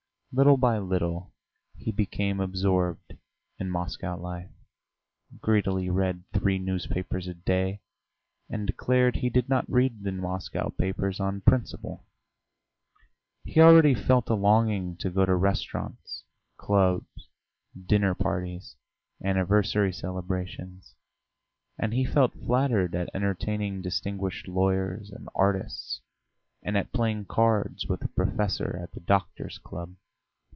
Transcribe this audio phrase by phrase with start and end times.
[0.33, 1.33] Little by little
[1.75, 3.15] he became absorbed
[3.59, 4.49] in Moscow life,
[5.41, 7.81] greedily read three newspapers a day,
[8.49, 12.05] and declared he did not read the Moscow papers on principle!
[13.43, 16.23] He already felt a longing to go to restaurants,
[16.55, 17.27] clubs,
[17.77, 18.77] dinner parties,
[19.21, 20.95] anniversary celebrations,
[21.77, 25.99] and he felt flattered at entertaining distinguished lawyers and artists,
[26.63, 29.97] and at playing cards with a professor at the doctors' club.